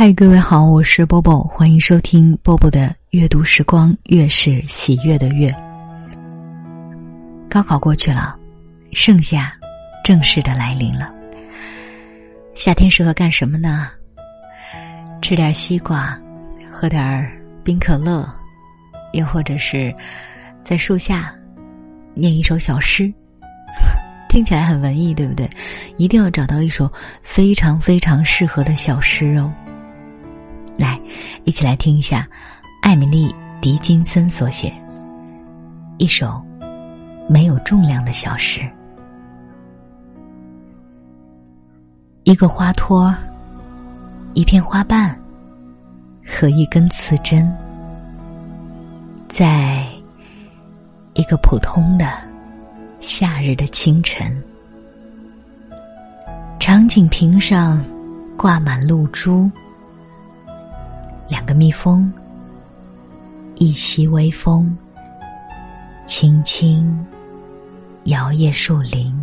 [0.00, 5.54] 嗨，各位好，我是波波，欢迎收听波波的阅读时光，月是喜悦的月。
[7.50, 8.34] 高考过去了，
[8.92, 9.52] 盛夏
[10.02, 11.12] 正式的来临了。
[12.54, 13.88] 夏天适合干什么呢？
[15.20, 16.18] 吃点西瓜，
[16.72, 17.30] 喝点
[17.62, 18.26] 冰可乐，
[19.12, 19.94] 又或者是
[20.62, 21.30] 在树下
[22.14, 23.12] 念一首小诗，
[24.30, 25.46] 听起来很文艺，对不对？
[25.98, 26.90] 一定要找到一首
[27.20, 29.52] 非常非常适合的小诗哦。
[30.80, 30.98] 来，
[31.44, 32.26] 一起来听一下
[32.80, 33.28] 艾米丽·
[33.60, 34.72] 狄金森所写
[35.98, 36.42] 一首
[37.28, 38.62] 没有重量的小诗。
[42.24, 43.14] 一个花托，
[44.32, 45.14] 一片花瓣
[46.24, 47.54] 和一根刺针，
[49.28, 49.84] 在
[51.12, 52.10] 一个普通的
[53.00, 54.42] 夏日的清晨，
[56.58, 57.84] 长颈瓶上
[58.38, 59.50] 挂满露珠。
[61.30, 62.12] 两个蜜蜂，
[63.54, 64.76] 一袭微风，
[66.04, 67.06] 轻轻
[68.06, 69.16] 摇曳树林。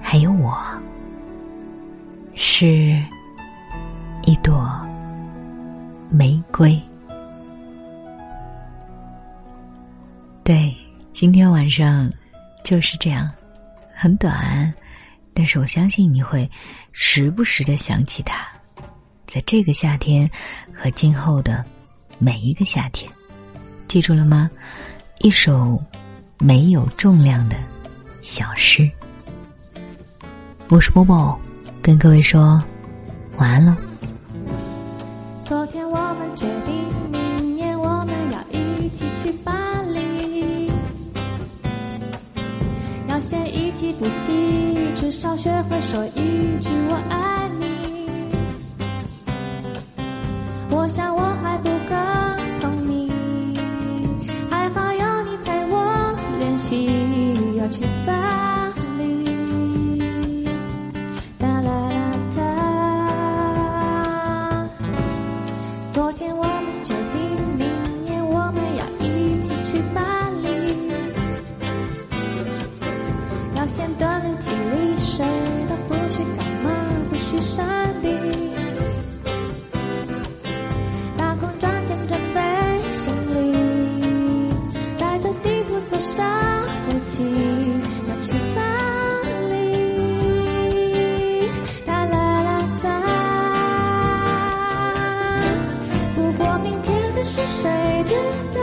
[0.00, 0.58] 还有我，
[2.34, 2.98] 是
[4.24, 4.66] 一朵
[6.08, 6.80] 玫瑰。
[10.42, 10.74] 对，
[11.12, 12.10] 今天晚上
[12.64, 13.30] 就是这样，
[13.92, 14.72] 很短，
[15.34, 16.50] 但是我相信你会
[16.92, 18.53] 时不时的想起它。
[19.26, 20.30] 在这个夏天
[20.74, 21.64] 和今后的
[22.18, 23.10] 每一个夏天，
[23.88, 24.50] 记住了吗？
[25.20, 25.82] 一首
[26.38, 27.56] 没有重量的
[28.20, 28.88] 小诗。
[30.68, 31.38] 我是波波，
[31.82, 32.62] 跟各位说
[33.36, 33.74] 晚安喽。
[35.44, 36.74] 昨天我们决定，
[37.10, 39.52] 明年我们要一起去巴
[39.82, 40.70] 黎，
[43.08, 47.33] 要先一起补习，至少学会说一句我爱。
[50.70, 51.23] 我想我
[97.94, 98.14] 谁知
[98.52, 98.58] 道，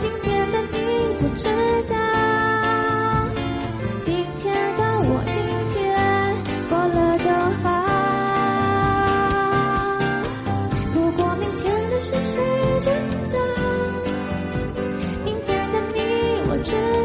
[0.00, 0.76] 今天的你
[1.16, 1.42] 不知
[1.88, 1.92] 道，
[4.04, 5.34] 今天的我今
[5.74, 5.76] 天
[6.68, 7.26] 过了就
[7.60, 7.66] 好。
[10.94, 12.38] 如果明天的事谁
[12.82, 12.88] 知
[13.32, 13.36] 道，
[15.24, 15.98] 明天的你
[16.48, 16.99] 我知道。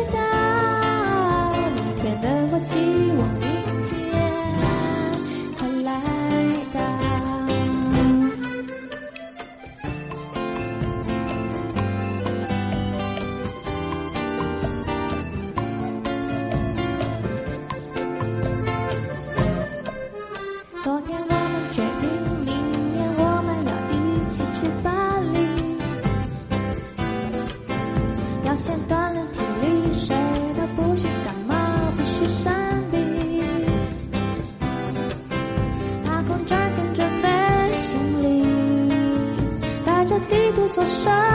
[40.88, 41.34] 山